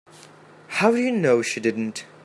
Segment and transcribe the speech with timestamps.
[0.77, 2.05] How do you know she didn't?